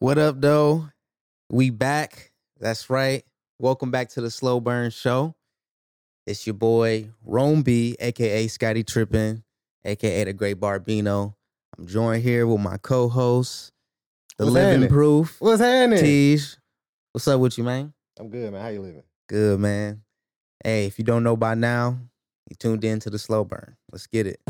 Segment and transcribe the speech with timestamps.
[0.00, 0.88] What up, though?
[1.50, 2.32] We back.
[2.58, 3.22] That's right.
[3.58, 5.34] Welcome back to the Slow Burn Show.
[6.26, 9.44] It's your boy Rome B, aka Scotty Trippin,
[9.84, 11.34] aka the Great Barbino.
[11.76, 13.72] I'm joined here with my co-host,
[14.38, 14.88] the What's Living happening?
[14.88, 16.02] Proof, What's happening?
[16.02, 16.56] Teej.
[17.12, 17.92] What's up with you, man?
[18.18, 18.62] I'm good, man.
[18.62, 19.02] How you living?
[19.28, 20.00] Good, man.
[20.64, 21.98] Hey, if you don't know by now,
[22.48, 23.76] you tuned in to the Slow Burn.
[23.92, 24.40] Let's get it.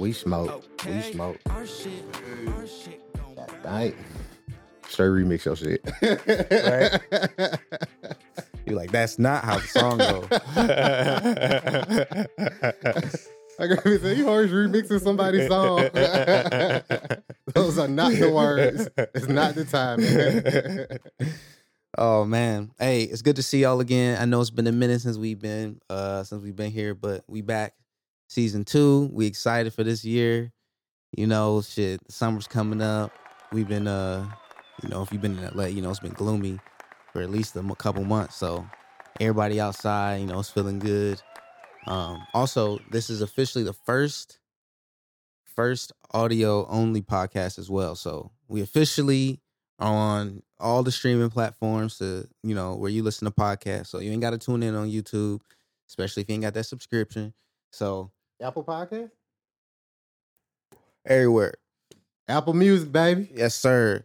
[0.00, 0.64] We smoke.
[0.80, 0.96] okay.
[0.96, 1.36] We smoke.
[1.50, 1.92] Our shit,
[2.48, 3.46] our shit gon' burn.
[3.62, 3.94] Right.
[4.88, 5.84] Straight remix your shit.
[8.66, 10.26] You're like that's not how the song goes.
[13.58, 15.80] I got me say you always remixing somebody's song.
[17.54, 18.88] Those are not the words.
[18.96, 20.00] It's not the time.
[21.98, 22.70] Oh man.
[22.78, 24.18] Hey, it's good to see y'all again.
[24.20, 27.22] I know it's been a minute since we've been uh since we've been here, but
[27.28, 27.74] we back.
[28.30, 29.10] Season two.
[29.12, 30.52] We excited for this year.
[31.16, 33.10] You know, shit, summer's coming up.
[33.50, 34.24] We've been uh
[34.84, 36.60] you know, if you've been in LA, you know, it's been gloomy
[37.12, 38.36] for at least a couple months.
[38.36, 38.64] So
[39.18, 41.20] everybody outside, you know, it's feeling good.
[41.88, 44.38] Um also, this is officially the first
[45.56, 47.96] first audio only podcast as well.
[47.96, 49.40] So we officially
[49.80, 53.88] on all the streaming platforms to you know where you listen to podcasts.
[53.88, 55.40] So you ain't got to tune in on YouTube,
[55.88, 57.34] especially if you ain't got that subscription.
[57.72, 59.10] So Apple Podcast?
[61.06, 61.54] everywhere,
[62.28, 63.30] Apple Music, baby.
[63.34, 64.04] yes sir.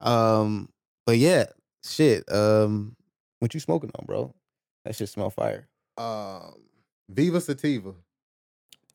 [0.00, 0.68] Um,
[1.06, 1.46] but yeah,
[1.84, 2.30] shit.
[2.32, 2.94] Um,
[3.40, 4.34] what you smoking on, bro?
[4.84, 5.68] That shit smell fire.
[5.96, 6.54] Um,
[7.08, 7.94] Viva Sativa.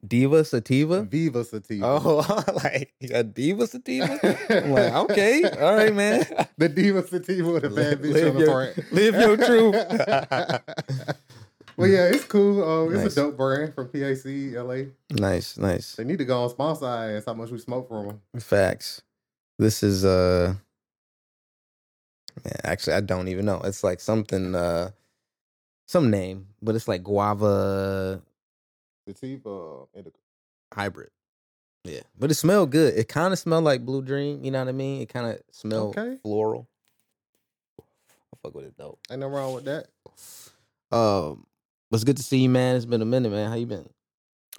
[0.05, 1.03] Diva sativa.
[1.03, 1.85] Viva Sativa.
[1.85, 4.19] Oh, like you got diva sativa.
[4.49, 6.25] I'm like, okay, all right, man.
[6.57, 8.91] the Diva Sativa with a bad bitch Live on the your- front.
[8.91, 11.15] live your truth.
[11.77, 12.63] well, yeah, it's cool.
[12.63, 13.13] Um, it's Nice.
[13.13, 14.91] a dope brand from PAC LA.
[15.11, 15.95] Nice, nice.
[15.95, 18.21] They need to go on sponsor ass how much we smoke from them.
[18.39, 19.01] Facts.
[19.59, 20.55] This is uh
[22.43, 23.61] man, actually I don't even know.
[23.63, 24.91] It's like something uh
[25.87, 28.21] some name, but it's like guava
[29.07, 30.17] Sativa indica.
[30.73, 31.09] hybrid.
[31.83, 32.01] Yeah.
[32.17, 32.93] But it smelled good.
[32.97, 35.01] It kind of smelled like Blue Dream, you know what I mean?
[35.01, 36.17] It kind of smelled Okay.
[36.23, 36.67] floral.
[37.79, 38.97] I fuck with it though.
[39.11, 39.87] Ain't no wrong with that.
[40.95, 41.45] Um
[41.95, 42.75] it's good to see you, man.
[42.75, 43.49] It's been a minute, man.
[43.49, 43.89] How you been?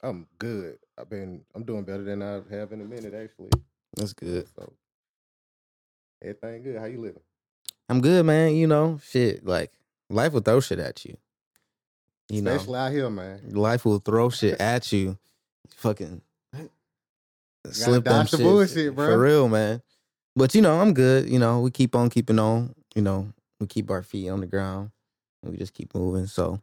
[0.03, 0.79] I'm good.
[0.99, 1.43] I've been.
[1.55, 3.51] I'm doing better than I have in a minute, actually.
[3.97, 4.47] That's good.
[4.55, 4.73] So
[6.23, 6.79] everything good.
[6.79, 7.23] How you living?
[7.89, 8.55] I'm good, man.
[8.55, 9.73] You know, shit, like
[10.11, 11.17] life will throw shit at you.
[12.29, 12.53] You know.
[12.53, 13.41] Especially out here, man.
[13.51, 15.19] life will throw shit at you.
[15.77, 16.21] Fucking
[17.71, 18.39] slip them shits.
[18.39, 19.07] bullshit, bro.
[19.07, 19.83] For real, man.
[20.37, 21.29] But you know, I'm good.
[21.29, 22.75] You know, we keep on keeping on.
[22.95, 24.91] You know, we keep our feet on the ground
[25.43, 26.27] and we just keep moving.
[26.27, 26.61] So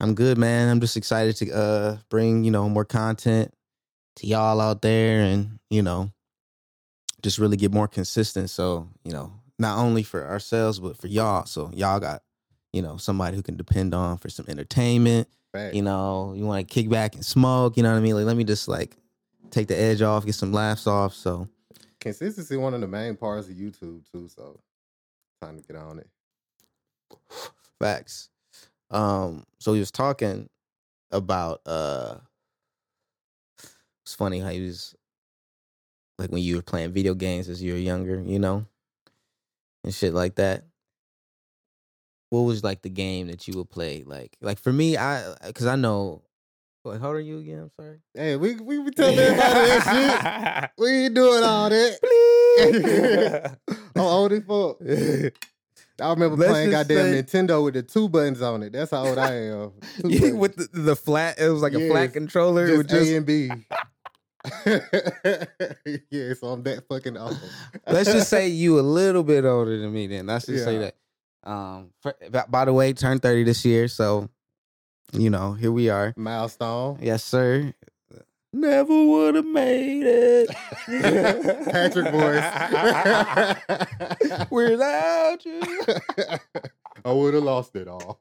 [0.00, 0.68] I'm good, man.
[0.68, 3.52] I'm just excited to uh bring, you know, more content
[4.16, 6.10] to y'all out there and, you know,
[7.22, 8.50] just really get more consistent.
[8.50, 11.44] So, you know, not only for ourselves, but for y'all.
[11.46, 12.22] So y'all got,
[12.72, 15.74] you know, somebody who can depend on for some entertainment Fact.
[15.74, 18.14] you know, you want to kick back and smoke, you know what I mean?
[18.14, 18.96] Like, let me just like
[19.50, 21.14] take the edge off, get some laughs off.
[21.14, 21.48] So,
[21.98, 24.28] Consistency one of the main parts of YouTube too.
[24.34, 24.60] So
[25.42, 26.08] time to get on it.
[27.78, 28.28] facts.
[28.90, 30.48] Um, so he was talking
[31.12, 32.16] about uh
[34.04, 34.94] it's funny how he was
[36.18, 38.66] like when you were playing video games as you were younger, you know,
[39.84, 40.64] and shit like that.
[42.30, 44.04] What was like the game that you would play?
[44.06, 46.22] Like, like for me, I because I know.
[46.84, 47.58] Wait, how old are you again?
[47.58, 47.98] I'm sorry.
[48.14, 50.70] Hey, we we be telling everybody that shit.
[50.78, 53.58] We ain't doing all that.
[53.96, 54.78] I'm old as fuck.
[56.00, 58.72] I remember Let's playing goddamn say- Nintendo with the two buttons on it.
[58.72, 59.72] That's how old I am.
[60.04, 62.66] Yeah, with the, the flat, it was like a flat controller.
[62.66, 63.50] just, with just A and B.
[66.10, 67.38] yeah, so I'm that fucking old.
[67.86, 70.06] let's just say you a little bit older than me.
[70.06, 70.94] Then let's just say that.
[71.44, 74.28] Um, for, by, by the way, turned thirty this year, so
[75.12, 76.14] you know here we are.
[76.16, 76.98] milestone.
[77.02, 77.72] Yes, sir.
[78.52, 80.50] Never would have made it,
[81.70, 82.42] Patrick voice.
[84.50, 85.60] without you.
[87.04, 88.18] I would have lost it all.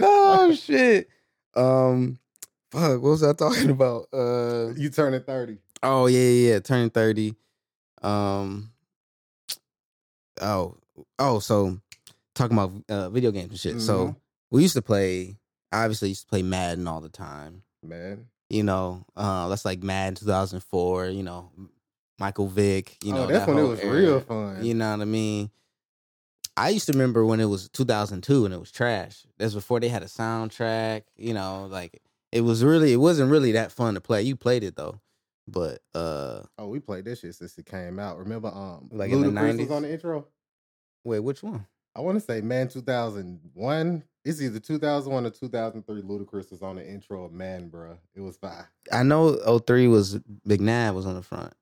[0.00, 1.08] oh shit.
[1.54, 2.18] Um,
[2.72, 3.00] fuck.
[3.00, 4.06] What was I talking about?
[4.12, 5.58] Uh, you turning 30.
[5.82, 6.58] Oh yeah, yeah, yeah.
[6.60, 7.34] Turning thirty.
[8.02, 8.70] Um.
[10.40, 10.76] Oh,
[11.18, 11.38] oh.
[11.38, 11.78] So
[12.34, 13.80] talking about uh, video games and shit.
[13.80, 14.16] So Mhm.
[14.50, 15.36] we used to play.
[15.82, 17.62] Obviously, used to play Madden all the time.
[17.82, 18.26] Man.
[18.50, 21.06] You know, uh, that's like Madden 2004.
[21.08, 21.50] You know,
[22.18, 22.96] Michael Vick.
[23.02, 23.92] You know, oh, that's that when it was era.
[23.96, 24.64] real fun.
[24.64, 25.50] You know what I mean?
[26.56, 29.26] I used to remember when it was 2002 and it was trash.
[29.38, 31.02] That's before they had a soundtrack.
[31.16, 32.00] You know, like
[32.30, 34.22] it was really, it wasn't really that fun to play.
[34.22, 35.00] You played it though,
[35.48, 38.18] but uh, Oh, we played this shit since it came out.
[38.18, 39.70] Remember, um, Like in the Ludacris was 90s?
[39.72, 40.26] on the intro.
[41.02, 41.66] wait, which one?
[41.96, 44.04] I want to say, man, 2001.
[44.24, 46.02] It's either 2001 or 2003.
[46.02, 47.98] Ludacris was on the intro of Man, bro.
[48.14, 48.70] It was fire.
[48.90, 50.18] I know 03 was
[50.48, 51.52] McNabb was on the front,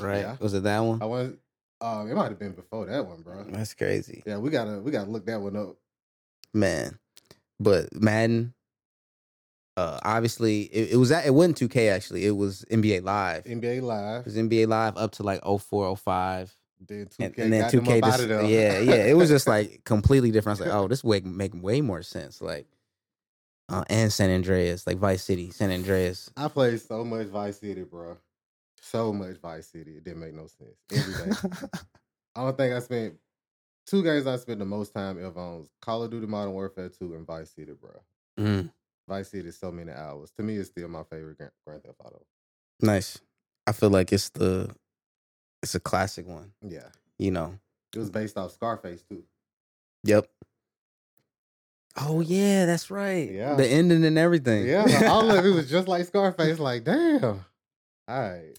[0.00, 0.20] right?
[0.20, 0.36] Yeah.
[0.40, 1.00] Was it that one?
[1.02, 1.38] I want.
[1.80, 3.44] Um, it might have been before that one, bro.
[3.48, 5.76] That's crazy, Yeah, we gotta we gotta look that one up.
[6.54, 6.98] man.
[7.60, 8.54] But Madden,
[9.76, 12.24] uh, obviously it, it was at, it wasn't 2K actually.
[12.26, 13.44] It was NBA Live.
[13.44, 14.20] NBA Live.
[14.20, 16.54] It was NBA Live up to like 04, 05.
[16.80, 19.46] Then 2K and, then got 2K them up out just yeah yeah it was just
[19.46, 20.60] like completely different.
[20.60, 22.66] I was like oh this way make way more sense like
[23.68, 27.82] uh, and San Andreas like Vice City San Andreas I played so much Vice City,
[27.82, 28.16] bro.
[28.80, 29.96] So much Vice City.
[29.96, 30.76] It didn't make no sense.
[30.92, 31.36] Every day.
[32.36, 33.14] I don't think I spent
[33.86, 36.88] two games I spent the most time ever on was Call of Duty Modern Warfare
[36.90, 37.90] 2 and Vice City, bro.
[38.38, 38.70] Mm,
[39.08, 40.30] Vice City is so many hours.
[40.36, 42.22] To me, it's still my favorite Grand Theft Auto.
[42.80, 43.18] nice
[43.66, 44.70] I feel like it's the
[45.62, 46.88] it's a classic one Yeah.
[47.18, 47.58] you know
[47.94, 49.24] It was based off Scarface too.
[50.04, 50.26] yep
[51.98, 53.54] oh yeah that's right Yeah.
[53.54, 56.58] the ending and everything Yeah, all of it was just like Scarface.
[56.58, 57.24] Like, damn.
[57.24, 58.56] All right.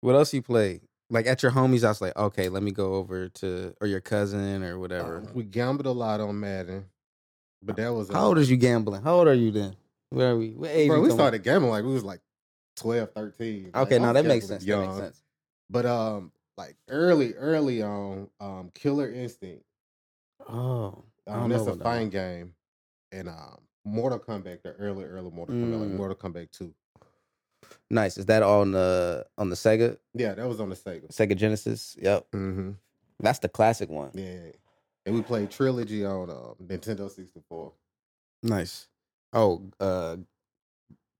[0.00, 2.94] what else you play like at your homies I was like okay let me go
[2.94, 6.86] over to or your cousin or whatever Um, we gambled a lot on Madden,
[7.62, 9.76] but that was uh, how old is you gambling how old are you then
[10.10, 12.20] where are we what age Bro, we started gambling like we was like
[12.76, 13.70] 12, 13.
[13.74, 15.22] Okay I no that makes sense that makes sense
[15.70, 19.64] But um, like early, early on, um, Killer Instinct.
[20.48, 22.54] Oh, Um, know that's a about that fine game,
[23.12, 25.96] and um, Mortal Kombat, the early, early Mortal Kombat, like Mm.
[25.96, 26.74] Mortal Kombat Two.
[27.90, 28.16] Nice.
[28.18, 31.08] Is that on the on the Sega Yeah, that was on the Sega.
[31.10, 31.96] Sega Genesis?
[32.00, 32.70] Yep, Mm-hmm.
[33.20, 34.10] that's the classic one.
[34.14, 34.50] Yeah,
[35.04, 37.72] and we played Trilogy on um, Nintendo sixty four.
[38.42, 38.86] Nice.
[39.32, 40.16] Oh, uh,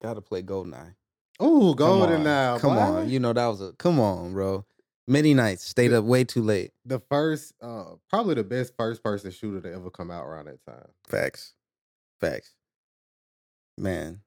[0.02, 0.94] gotta play Goldeneye.
[1.40, 2.60] Oh, Come Golden on.
[2.60, 4.64] Come on, you know that was a come on, bro.
[5.08, 6.72] Many nights stayed up way too late.
[6.84, 10.64] the first, uh, probably the best first person shooter to ever come out around that
[10.66, 10.88] time.
[11.08, 11.54] Facts,
[12.20, 12.54] facts.
[13.78, 14.20] Man,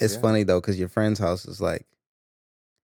[0.00, 0.20] it's Yeah.
[0.20, 1.86] funny though because your friend's house is like,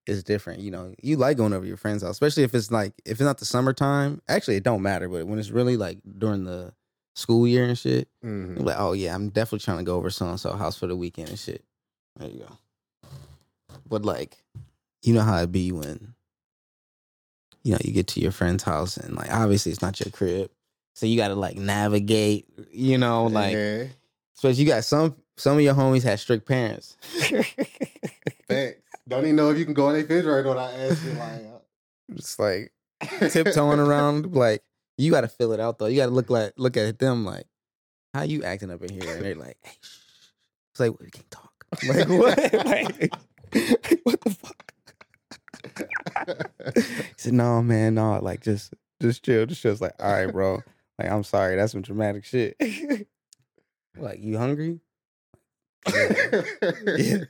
[0.05, 0.59] it's different.
[0.61, 3.21] You know, you like going over your friend's house, especially if it's like if it's
[3.21, 4.21] not the summertime.
[4.27, 6.73] Actually, it don't matter, but when it's really like during the
[7.15, 8.57] school year and shit, Mm-hmm.
[8.57, 10.87] you're like, oh yeah, I'm definitely trying to go over so and so house for
[10.87, 11.63] the weekend and shit.
[12.17, 13.09] There you go.
[13.87, 14.43] But like,
[15.01, 16.13] you know how it be when
[17.63, 20.51] you know you get to your friend's house and like obviously it's not your crib,
[20.93, 22.45] so you got to like navigate.
[22.71, 23.85] You know, like yeah,
[24.35, 26.97] especially you got some some of your homies had strict parents.
[28.47, 28.79] Thanks.
[29.07, 31.17] Don't even know if you can go in their refrigerator without asking.
[31.17, 32.71] Like, uh, Just like
[33.31, 34.63] tiptoeing around, like
[34.97, 35.87] you got to fill it out though.
[35.87, 37.45] You got to look like look at them like,
[38.13, 39.15] how you acting up in here?
[39.15, 39.97] And they're like, hey, shh.
[40.71, 41.47] It's like we can't talk.
[41.87, 42.37] Like what?
[42.65, 43.13] like
[44.03, 44.70] what the fuck?
[46.75, 46.81] He
[47.17, 48.19] said, "No, man, no.
[48.21, 49.45] Like just just chill.
[49.45, 50.61] Just chill." It's like, all right, bro.
[50.99, 51.55] Like I'm sorry.
[51.55, 52.55] That's some dramatic shit.
[53.97, 54.79] like you hungry?
[56.97, 57.23] Yeah.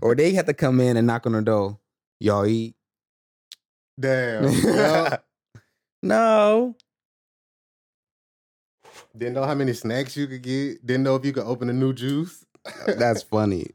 [0.00, 1.80] Or they have to come in and knock on the door.
[2.20, 2.76] Y'all eat?
[3.98, 4.44] Damn.
[4.44, 5.18] Well,
[6.02, 6.76] no.
[9.16, 10.86] didn't know how many snacks you could get.
[10.86, 12.44] Didn't know if you could open a new juice.
[12.86, 13.66] That's funny.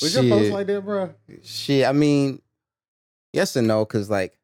[0.00, 0.24] Was shit.
[0.24, 1.14] your folks like that, bro?
[1.42, 1.86] shit.
[1.86, 2.42] I mean,
[3.36, 4.36] yes and no, because like,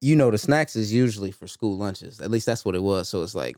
[0.00, 2.20] you know, the snacks is usually for school lunches.
[2.20, 3.08] At least that's what it was.
[3.08, 3.56] So it's like,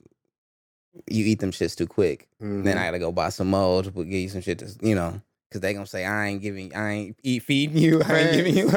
[1.09, 2.29] you eat them shits too quick.
[2.41, 2.69] Then mm-hmm.
[2.69, 5.61] I gotta go buy some more to give you some shit to, you know, because
[5.61, 8.73] they gonna say I ain't giving, I ain't eat feeding you, I ain't giving you.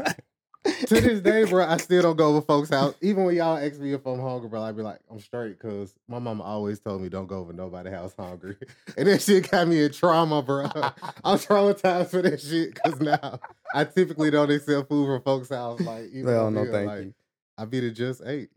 [0.65, 2.93] To this day, bro, I still don't go over folks' house.
[3.01, 5.93] Even when y'all ask me if I'm hungry, bro, I be like, I'm straight, cause
[6.07, 8.55] my mama always told me don't go over nobody's house hungry.
[8.97, 10.65] And that shit got me in trauma, bro.
[11.23, 13.39] I'm traumatized for that shit, cause now
[13.73, 15.79] I typically don't accept food from folks' house.
[15.79, 17.13] Like, even no, here, thank like, you.
[17.57, 18.49] I be the just ate.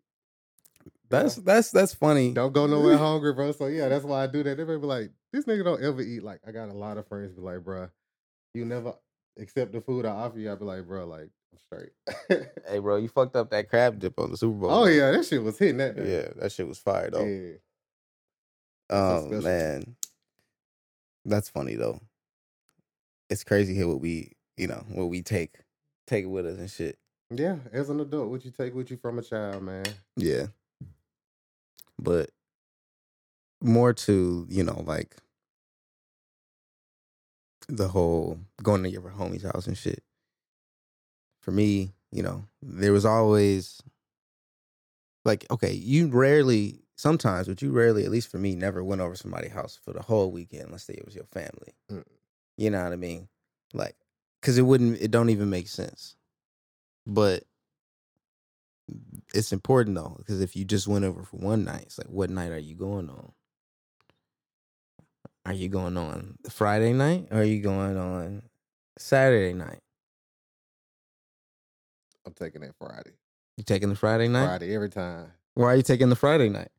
[1.09, 2.33] That's that's that's funny.
[2.33, 3.53] Don't go nowhere hungry, bro.
[3.53, 4.57] So yeah, that's why I do that.
[4.57, 6.23] They be like, this nigga don't ever eat.
[6.23, 7.91] Like, I got a lot of friends be like, bro,
[8.55, 8.95] you never
[9.39, 10.51] accept the food I offer you.
[10.51, 11.29] I be like, bro, like,
[11.59, 11.91] straight.
[12.69, 14.71] Hey, bro, you fucked up that crab dip on the Super Bowl.
[14.71, 16.11] oh yeah, that shit was hitting that day.
[16.11, 17.25] yeah, that shit was fire though.
[17.25, 17.55] Yeah.
[18.91, 19.97] Oh man,
[21.25, 22.01] that's funny though.
[23.31, 25.57] It's crazy here what we, you know, what we take,
[26.07, 26.99] take it with us and shit.
[27.31, 29.85] Yeah, as an adult, what you take with you from a child, man.
[30.17, 30.47] Yeah,
[31.99, 32.31] but
[33.63, 35.17] more to you know like
[37.69, 40.03] the whole going to your homie's house and shit.
[41.43, 43.83] For me, you know, there was always
[45.25, 49.17] like okay, you rarely sometimes, but you rarely, at least for me, never went over
[49.17, 50.71] somebody's house for the whole weekend.
[50.71, 51.75] Let's say it was your family.
[51.91, 52.05] Mm.
[52.57, 53.29] You know what I mean?
[53.75, 53.97] Like,
[54.41, 56.17] because it wouldn't, it don't even make sense.
[57.07, 57.43] But
[59.35, 62.31] it's important though, because if you just went over for one night, it's like, what
[62.31, 63.33] night are you going on?
[65.45, 67.27] Are you going on Friday night?
[67.33, 68.43] Or are you going on
[68.97, 69.81] Saturday night?
[72.25, 73.13] I'm taking that Friday.
[73.57, 74.47] You taking the Friday night?
[74.47, 75.33] Friday every time.
[75.55, 76.71] Why are you taking the Friday night?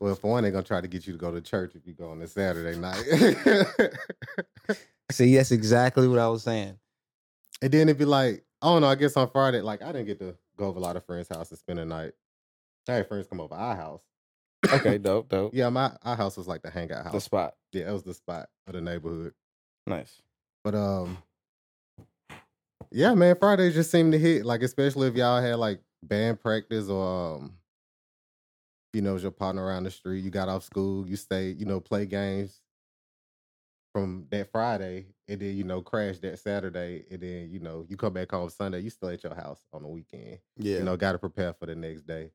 [0.00, 1.92] Well, for one, they're gonna try to get you to go to church if you
[1.92, 3.04] go on a Saturday night.
[5.12, 6.76] See, that's exactly what I was saying.
[7.60, 10.06] and then it'd be like, I don't know, I guess on Friday, like I didn't
[10.06, 12.12] get to go over a lot of friends' house and spend a night.
[12.88, 14.00] I had friends come over our house.
[14.72, 15.54] Okay, dope, dope.
[15.54, 17.12] Yeah, my our house was like the hangout house.
[17.12, 17.54] The spot.
[17.72, 19.34] Yeah, it was the spot of the neighborhood.
[19.86, 20.20] Nice.
[20.64, 21.18] But um,
[22.92, 24.44] yeah, man, Fridays just seem to hit.
[24.44, 27.54] Like, especially if y'all had like band practice or um,
[28.92, 30.22] you know, it was your partner around the street.
[30.22, 32.60] You got off school, you stay, you know, play games
[33.92, 37.96] from that Friday, and then you know, crash that Saturday, and then you know, you
[37.96, 38.80] come back home Sunday.
[38.80, 40.38] You still at your house on the weekend.
[40.56, 40.78] Yeah.
[40.78, 42.30] You know, got to prepare for the next day.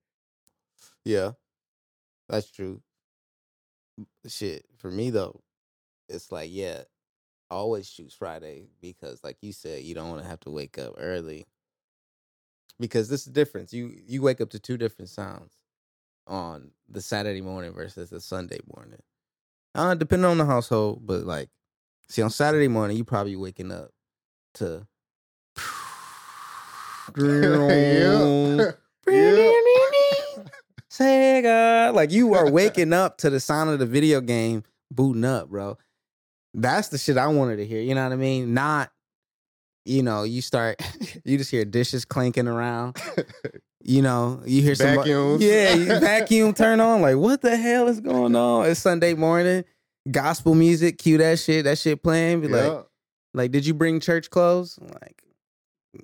[1.04, 1.32] Yeah.
[2.30, 2.82] That's true.
[4.28, 4.66] Shit.
[4.78, 5.42] For me though,
[6.10, 6.84] it's like, yeah,
[7.50, 10.78] I always choose Friday because like you said, you don't want to have to wake
[10.78, 11.46] up early.
[12.80, 13.74] Because this is the difference.
[13.74, 15.54] You you wake up to two different sounds
[16.28, 19.02] on the Saturday morning versus the Sunday morning.
[19.74, 21.50] Uh depending on the household, but like
[22.10, 23.92] see on Saturday morning you probably waking up
[24.56, 24.86] to
[27.18, 28.74] yeah.
[29.08, 30.42] yeah.
[30.92, 31.94] Sega.
[31.94, 35.78] Like you are waking up to the sound of the video game booting up, bro.
[36.60, 37.80] That's the shit I wanted to hear.
[37.82, 38.54] You know what I mean?
[38.54, 38.92] Not,
[39.86, 40.82] you know, you start,
[41.24, 42.98] you just hear dishes clanking around.
[43.84, 45.42] You know, you hear some Vacuums.
[45.42, 47.02] Yeah, you vacuum turn on.
[47.02, 48.66] Like, what the hell is going on?
[48.66, 49.64] It's Sunday morning.
[50.12, 51.64] Gospel music, cue that shit.
[51.64, 52.42] That shit playing.
[52.42, 52.82] Be like, Yeah.
[53.34, 54.78] like, did you bring church clothes?
[54.82, 55.24] Like,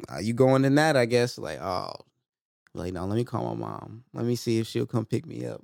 [0.08, 0.96] are you going in that?
[0.96, 1.38] I guess.
[1.38, 1.92] Like, oh,
[2.74, 4.06] like, no, let me call my mom.
[4.14, 5.62] Let me see if she'll come pick me up.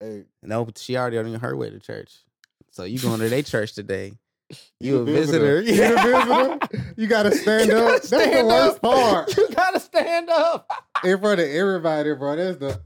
[0.00, 2.24] Hey, No, she already on her way to church.
[2.74, 4.12] So you going to their church today?
[4.80, 5.62] You You, a a visitor?
[5.62, 5.72] visitor.
[5.72, 6.94] You a visitor?
[6.98, 8.02] You gotta stand You up.
[8.02, 8.82] gotta That's the worst up.
[8.82, 9.36] part.
[9.38, 10.68] You gotta stand up.
[11.02, 12.36] in front of everybody, bro.
[12.36, 12.80] That's the.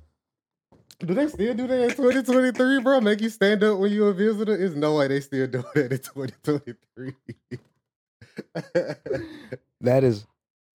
[1.00, 3.00] Do they still do that in 2023, bro?
[3.00, 4.56] Make you stand up when you're a visitor?
[4.56, 7.14] There's no way they still do that in 2023.
[9.80, 10.26] That is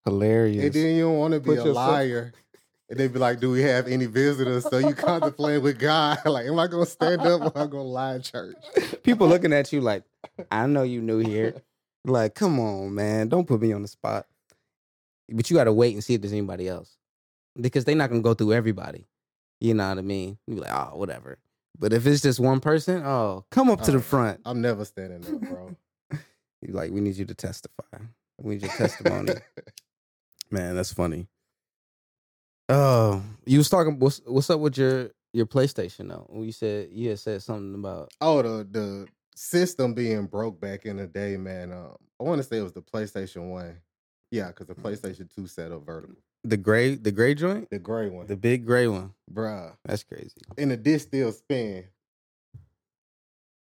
[0.05, 0.65] hilarious.
[0.65, 2.33] and then you don't want to be Put a yourself- liar.
[2.93, 6.45] And they'd be like, "Do we have any visitors?" So you contemplate with God, like,
[6.45, 8.55] "Am I gonna stand up or am I gonna lie in church?"
[9.01, 10.03] People looking at you like,
[10.51, 11.55] I know you new here.
[12.05, 13.29] Like, come on, man.
[13.29, 14.27] Don't put me on the spot.
[15.27, 16.95] But you gotta wait and see if there's anybody else.
[17.59, 19.07] Because they're not gonna go through everybody.
[19.59, 20.37] You know what I mean?
[20.45, 21.39] You be like, oh, whatever.
[21.79, 24.41] But if it's just one person, oh, come up to the Oh, front.
[24.45, 25.75] I'm never standing up, bro.
[26.61, 27.97] You like, we need you to testify.
[28.39, 29.33] We need your testimony.
[30.51, 31.27] Man, that's funny.
[32.69, 33.99] Oh, you was talking.
[33.99, 36.25] What's what's up with your your PlayStation though?
[36.29, 40.85] When you said you had said something about Oh, the the system being broke back
[40.85, 41.71] in the day, man.
[41.71, 43.77] Um, I want to say it was the PlayStation One.
[44.31, 48.09] Yeah, because the PlayStation Two set up vertical, the gray the gray joint, the gray
[48.09, 49.13] one, the big gray one.
[49.31, 49.73] bruh.
[49.85, 50.31] That's crazy.
[50.57, 51.85] And the disc still spin.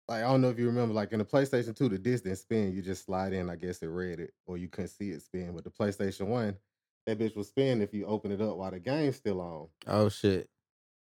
[0.08, 2.38] Like I don't know if you remember, like in the PlayStation Two, the disc didn't
[2.38, 2.74] spin.
[2.74, 3.50] You just slide in.
[3.50, 5.54] I guess it read it, or you couldn't see it spin.
[5.56, 6.56] But the PlayStation One,
[7.06, 9.68] that bitch was spin if you open it up while the game's still on.
[9.88, 10.50] Oh shit.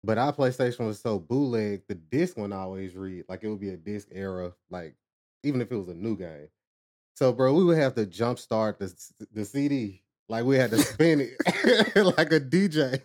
[0.04, 3.70] But our PlayStation was so bootleg, the disc one always read like it would be
[3.70, 4.96] a disc era, like
[5.44, 6.48] even if it was a new game.
[7.16, 8.94] So, bro, we would have to jumpstart the
[9.32, 13.00] the CD, like we had to spin it like a DJ.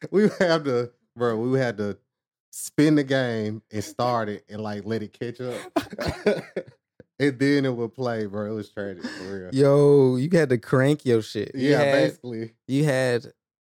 [0.10, 1.98] we would have to, bro, we would have to
[2.50, 5.56] spin the game and start it and like let it catch up,
[7.20, 8.50] and then it would play, bro.
[8.50, 9.50] It was tragic for real.
[9.52, 11.54] Yo, you had to crank your shit.
[11.54, 13.32] You yeah, had, basically, you had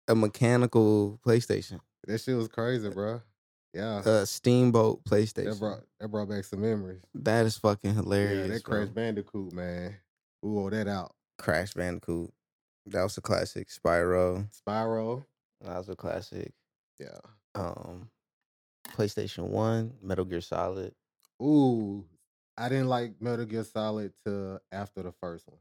[0.09, 3.21] a mechanical PlayStation, that shit was crazy, bro.
[3.73, 4.03] Yeah.
[4.05, 5.51] a steamboat PlayStation.
[5.51, 7.03] That brought that brought back some memories.
[7.15, 8.49] that is fucking hilarious.
[8.49, 8.79] yeah, that bro.
[8.79, 9.97] Crash Bandicoot, man.
[10.45, 11.15] Ooh, that out.
[11.39, 12.33] Crash Bandicoot.
[12.87, 13.69] That was a classic.
[13.69, 14.47] Spyro.
[14.53, 15.25] Spyro.
[15.63, 16.53] That was a classic.
[17.01, 17.19] Yeah.
[17.55, 18.11] Um,
[18.91, 20.95] PlayStation One, Metal Gear Solid.
[21.43, 22.05] Ooh.
[22.57, 25.59] I didn't like Metal Gear Solid till after the first one.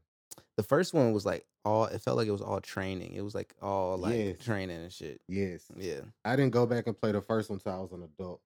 [0.56, 1.86] The first one was like all.
[1.86, 3.12] It felt like it was all training.
[3.14, 4.36] It was like all like Yes.
[4.44, 5.20] training and shit.
[5.28, 5.64] Yes.
[5.76, 6.00] Yeah.
[6.24, 8.40] I didn't go back and play the first one till I was an adult.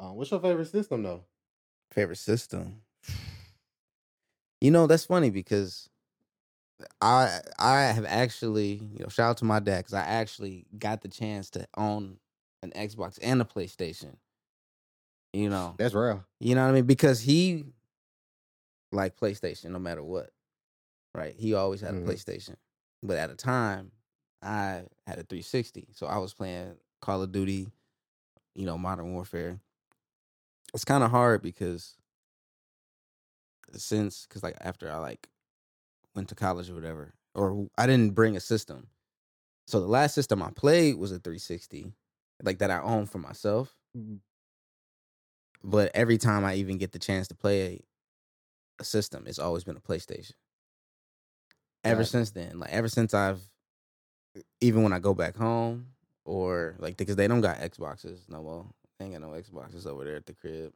[0.00, 1.22] Um, what's your favorite system though?
[1.92, 2.82] Favorite system.
[4.60, 5.88] You know that's funny because
[7.00, 11.02] I I have actually, you know, shout out to my dad because I actually got
[11.02, 12.18] the chance to own
[12.62, 14.16] an Xbox and a PlayStation.
[15.32, 16.24] You know, That's real.
[16.40, 16.84] you know what I mean?
[16.86, 17.64] Because he
[18.94, 20.30] like PlayStation no matter what.
[21.14, 21.34] Right?
[21.36, 22.56] He always had a PlayStation.
[23.02, 23.92] But at a time,
[24.42, 25.88] I had a 360.
[25.92, 27.68] So I was playing Call of Duty,
[28.54, 29.60] you know, Modern Warfare.
[30.72, 31.96] It's kind of hard because
[33.76, 35.28] since cuz like after I like
[36.14, 38.88] went to college or whatever, or I didn't bring a system.
[39.66, 41.92] So the last system I played was a 360,
[42.42, 44.20] like that I owned for myself Mhm.
[45.62, 47.80] but every time I even get the chance to play
[48.78, 50.32] a, system, it's always been a PlayStation.
[51.82, 53.40] Ever since then, like ever since I've,
[54.60, 55.88] even when I go back home
[56.24, 58.66] or like because they don't got Xboxes no more,
[58.98, 60.72] they ain't got no Xboxes over there at the crib,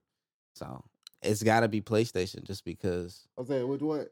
[0.55, 0.85] so
[1.23, 4.07] it's got to be PlayStation just because, I saying, which one?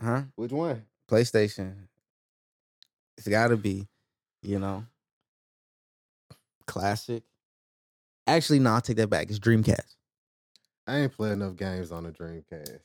[0.00, 0.22] huh?
[0.36, 0.84] Which one?
[1.10, 1.74] PlayStation.
[3.18, 3.88] It's got to be,
[4.42, 4.84] you know,
[6.66, 7.22] classic.
[8.26, 9.28] Actually, no, I'll take that back.
[9.28, 9.96] It's Dreamcast.
[10.86, 12.80] I ain't play enough games on the Dreamcast.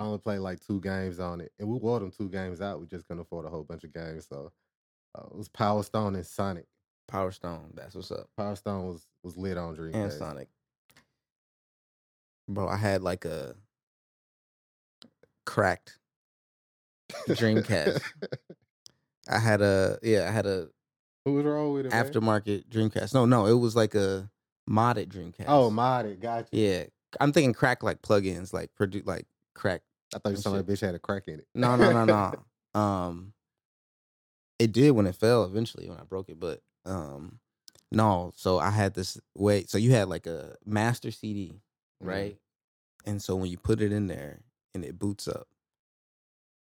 [0.00, 2.80] I only played like two games on it, and we wore them two games out.
[2.80, 4.50] We just couldn't afford a whole bunch of games, so
[5.14, 6.64] uh, it was Power Stone and Sonic.
[7.06, 7.72] Power Stone.
[7.74, 8.28] That's what's up.
[8.34, 9.94] Power Stone was was lit on Dreamcast.
[9.94, 10.48] and Sonic.
[12.48, 13.54] Bro, I had like a
[15.44, 15.98] cracked
[17.28, 18.00] Dreamcast.
[19.28, 20.68] I had a yeah, I had a
[21.26, 21.92] Who was wrong with it?
[21.92, 22.04] man?
[22.04, 23.12] aftermarket Dreamcast.
[23.12, 24.30] No, no, it was like a
[24.68, 25.44] modded Dreamcast.
[25.46, 26.20] Oh, modded.
[26.20, 26.48] Gotcha.
[26.52, 26.84] yeah.
[27.20, 29.82] I'm thinking crack like plugins, like produce like crack.
[30.14, 31.46] I thought you and sounded like bitch had a crack in it.
[31.54, 32.04] No, no, no,
[32.74, 32.80] no.
[32.80, 33.32] um,
[34.58, 37.38] it did when it fell eventually when I broke it, but um,
[37.92, 38.32] no.
[38.36, 39.64] So I had this way.
[39.66, 41.60] So you had like a master CD,
[42.02, 42.06] Mhm.
[42.08, 42.38] right?
[43.06, 44.40] And so when you put it in there
[44.74, 45.48] and it boots up,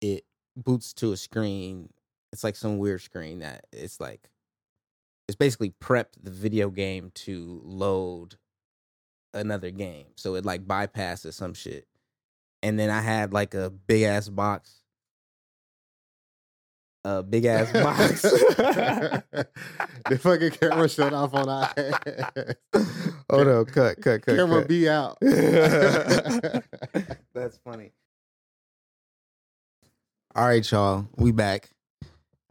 [0.01, 0.25] it
[0.55, 1.89] boots to a screen.
[2.31, 4.29] It's like some weird screen that it's like
[5.27, 8.35] it's basically prepped the video game to load
[9.33, 10.07] another game.
[10.15, 11.87] So it like bypasses some shit.
[12.63, 14.81] And then I had like a big ass box.
[17.03, 18.21] A big ass box.
[18.21, 19.23] the
[20.19, 22.55] fucking camera shut off on our ass.
[23.29, 24.35] Hold on, cut, cut, cut.
[24.35, 24.67] Camera cut.
[24.67, 25.17] be out.
[25.21, 26.63] That's
[27.63, 27.93] funny.
[30.35, 31.07] All right, y'all.
[31.15, 31.69] We back.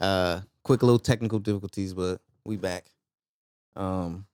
[0.00, 2.86] Uh quick little technical difficulties, but we back.
[3.74, 4.26] Um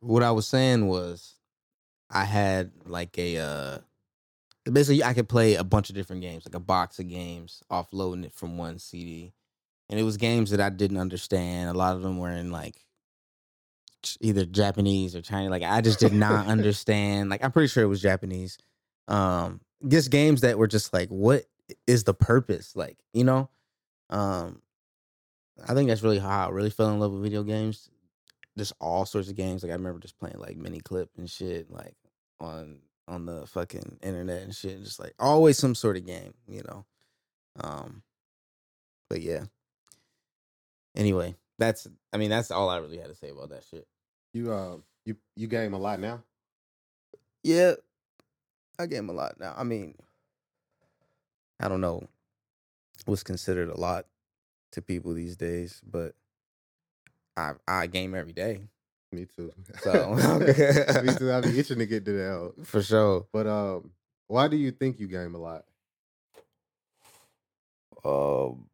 [0.00, 1.34] what I was saying was
[2.10, 3.78] I had like a uh
[4.72, 8.24] basically I could play a bunch of different games, like a box of games, offloading
[8.24, 9.32] it from one CD.
[9.88, 11.70] And it was games that I didn't understand.
[11.70, 12.84] A lot of them were in like
[14.20, 15.50] either Japanese or Chinese.
[15.50, 17.30] Like I just did not understand.
[17.30, 18.58] Like I'm pretty sure it was Japanese.
[19.06, 21.44] Um, just games that were just like, what
[21.86, 22.76] is the purpose?
[22.76, 23.48] Like, you know,
[24.10, 24.60] um,
[25.66, 27.88] I think that's really how I really fell in love with video games.
[28.56, 29.62] Just all sorts of games.
[29.62, 31.94] Like I remember just playing like Miniclip and shit, like
[32.40, 34.82] on on the fucking internet and shit.
[34.84, 36.84] Just like always some sort of game, you know.
[37.60, 38.02] Um,
[39.08, 39.44] but yeah.
[40.96, 43.86] Anyway, that's I mean that's all I really had to say about that shit.
[44.32, 46.22] You uh you you game a lot now?
[47.42, 47.74] Yeah,
[48.78, 49.54] I game a lot now.
[49.56, 49.94] I mean,
[51.60, 52.02] I don't know
[53.06, 54.06] what's considered a lot
[54.72, 56.14] to people these days, but
[57.36, 58.60] I I game every day
[59.12, 59.52] Me too.
[59.82, 60.14] So-
[61.04, 61.32] Me too.
[61.32, 62.66] I be itching to get to that.
[62.66, 63.26] for sure.
[63.32, 63.90] But um,
[64.26, 65.64] why do you think you game a lot?
[68.04, 68.68] Um,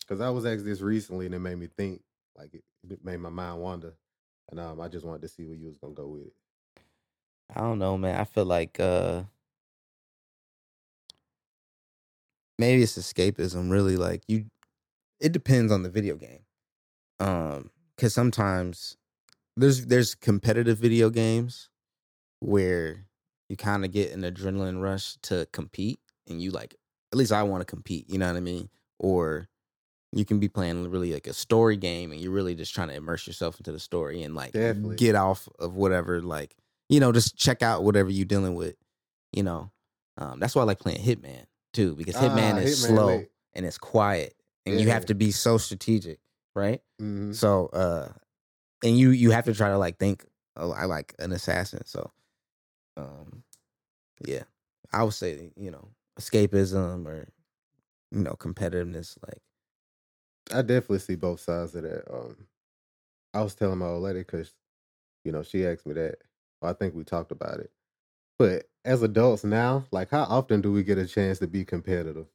[0.00, 2.02] Because I was asked this recently and it made me think.
[2.36, 3.94] Like it, it made my mind wander,
[4.50, 6.34] and um, I just wanted to see where you was gonna go with it.
[7.54, 8.20] I don't know, man.
[8.20, 9.22] I feel like uh
[12.58, 13.70] maybe it's escapism.
[13.70, 14.46] Really, like you.
[15.18, 16.40] It depends on the video game.
[17.20, 18.96] Um, because sometimes
[19.56, 21.68] there's there's competitive video games
[22.40, 23.06] where
[23.48, 26.74] you kind of get an adrenaline rush to compete, and you like
[27.12, 28.08] at least I want to compete.
[28.10, 28.68] You know what I mean?
[28.98, 29.48] Or
[30.12, 32.94] you can be playing really like a story game, and you're really just trying to
[32.94, 34.96] immerse yourself into the story and like Definitely.
[34.96, 36.56] get off of whatever like
[36.88, 38.76] you know just check out whatever you're dealing with.
[39.32, 39.70] You know,
[40.18, 43.66] um, that's why I like playing Hitman too because Hitman Ah, is Hitman slow and
[43.66, 46.18] it's quiet, and you have to be so strategic,
[46.56, 46.82] right?
[47.02, 47.34] Mhm.
[47.34, 48.12] So, uh,
[48.84, 51.84] and you you have to try to like think uh, I like an assassin.
[51.86, 52.12] So,
[52.96, 53.44] um,
[54.26, 54.44] yeah,
[54.92, 55.90] I would say you know
[56.20, 57.28] escapism or
[58.12, 59.18] you know competitiveness.
[59.26, 59.42] Like,
[60.52, 62.04] I definitely see both sides of that.
[62.12, 62.46] Um,
[63.34, 64.54] I was telling my old lady because,
[65.24, 66.18] you know, she asked me that.
[66.62, 67.72] Well, I think we talked about it.
[68.38, 72.28] But as adults now, like how often do we get a chance to be competitive?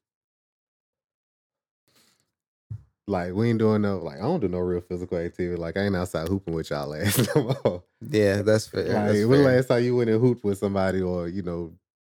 [3.11, 5.57] Like we ain't doing no like I don't do no real physical activity.
[5.59, 7.83] Like I ain't outside hooping with y'all last no more.
[7.99, 8.83] Yeah, that's fair.
[8.83, 9.55] Like that's when the fair.
[9.57, 11.73] last time you went and hooped with somebody or, you know,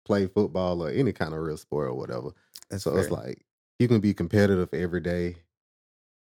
[0.05, 2.28] play football or any kind of real sport or whatever.
[2.68, 3.42] That's So it's like
[3.78, 5.37] you can be competitive every day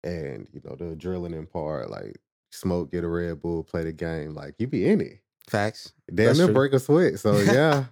[0.03, 2.17] and, you know, the adrenaline part, like
[2.51, 4.36] smoke, get a Red Bull, play the game.
[4.36, 5.19] Like you be in it.
[5.47, 5.93] facts.
[6.13, 7.19] Damn near break a sweat.
[7.19, 7.86] So yeah.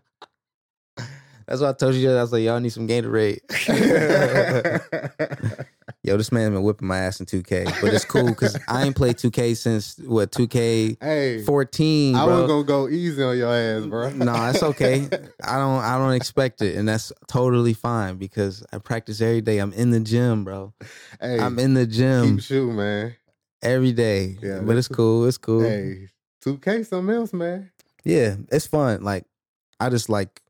[1.47, 2.11] That's why I told you.
[2.11, 3.39] I was like, y'all need some Gatorade.
[6.07, 8.95] Yo, this man been whipping my ass in 2K, but it's cool because I ain't
[8.95, 11.57] played 2K since what 2K14, hey, bro.
[12.17, 14.11] I was gonna go easy on your ass, bro.
[14.11, 15.09] no, that's okay.
[15.43, 15.83] I don't.
[15.83, 19.57] I don't expect it, and that's totally fine because I practice every day.
[19.57, 20.73] I'm in the gym, bro.
[21.19, 23.13] hey, I'm in the gym keep shooting, man.
[23.61, 24.37] every day.
[24.41, 25.25] Yeah, but it's cool.
[25.25, 25.63] It's cool.
[25.63, 26.07] Hey,
[26.45, 27.69] 2K something else, man.
[28.05, 29.03] Yeah, it's fun.
[29.03, 29.25] Like
[29.81, 30.41] I just like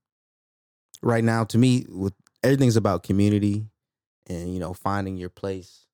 [1.02, 3.66] right now to me with everything's about community
[4.28, 5.86] and you know finding your place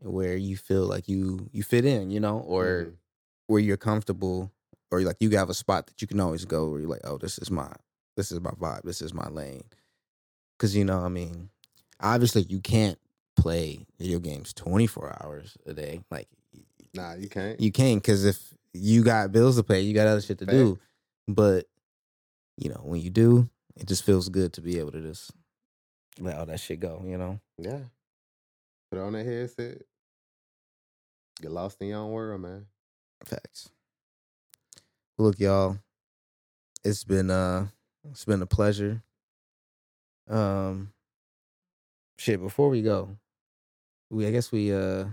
[0.00, 2.94] where you feel like you you fit in, you know, or Mhm.
[3.48, 4.50] where you're comfortable
[4.90, 7.18] or like you have a spot that you can always go where you're like, "Oh,
[7.18, 7.72] this is my
[8.16, 8.82] this is my vibe.
[8.82, 9.64] This is my lane."
[10.58, 11.50] Cuz you know, I mean,
[12.00, 12.98] obviously you can't
[13.36, 16.04] play video games 24 hours a day.
[16.10, 16.28] Like
[16.94, 17.60] Nah, you can't.
[17.60, 20.78] you can't because if you got bills to pay, you got other shit to do.
[21.28, 21.68] But
[22.56, 25.30] you know, when you do, it just feels good to be able to just
[26.20, 27.02] let all that shit go.
[27.06, 27.80] You know, Yeah.
[28.90, 29.82] Put on that headset.
[31.40, 32.66] Get lost in your own world, man.
[33.24, 33.70] facts.
[35.18, 35.78] Look, y'all,
[36.84, 37.68] it's been uh,
[38.10, 39.02] it's been a pleasure.
[40.28, 40.92] Um,
[42.18, 42.40] shit.
[42.40, 43.16] Before we go,
[44.10, 45.04] we I guess we uh,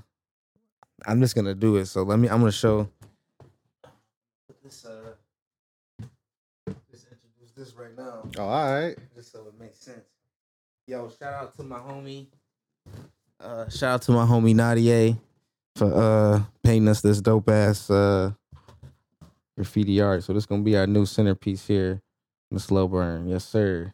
[1.05, 1.85] I'm just gonna do it.
[1.87, 2.27] So let me.
[2.29, 2.89] I'm gonna show.
[4.63, 5.13] This uh,
[6.91, 8.23] just introduce this right now.
[8.37, 8.97] Oh, all right.
[9.15, 10.05] just so it makes sense.
[10.89, 12.27] Yo, shout out to my homie.
[13.41, 15.17] Uh, shout out to my homie Nadia
[15.75, 18.31] for uh painting us this dope ass uh
[19.57, 20.23] graffiti art.
[20.23, 22.01] So this is gonna be our new centerpiece here,
[22.51, 23.27] the slow burn.
[23.27, 23.93] Yes, sir.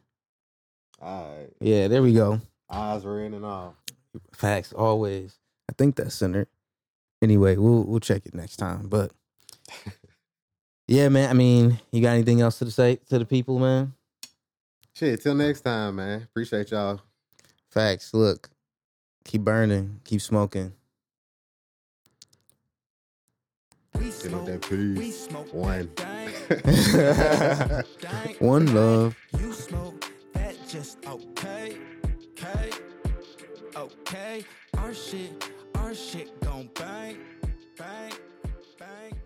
[1.01, 1.49] All right.
[1.59, 2.39] Yeah, there we go.
[2.69, 3.73] Eyes were in and off.
[4.31, 5.39] Facts always.
[5.67, 6.47] I think that's centered.
[7.23, 8.87] Anyway, we'll we'll check it next time.
[8.87, 9.11] But
[10.87, 11.31] yeah, man.
[11.31, 13.93] I mean, you got anything else to say to the people, man?
[14.95, 16.21] Shit, till next time, man.
[16.21, 17.01] Appreciate y'all.
[17.71, 18.13] Facts.
[18.13, 18.49] Look,
[19.25, 20.73] keep burning, keep smoking.
[23.97, 25.89] We smoke, that we smoke One.
[25.95, 29.15] that dank, dank, One love.
[29.39, 31.77] You smoke that just okay,
[32.37, 32.69] okay,
[33.75, 34.45] okay.
[34.77, 37.17] Our shit, our shit gon' bang,
[37.77, 38.13] bang,
[38.77, 39.22] bang.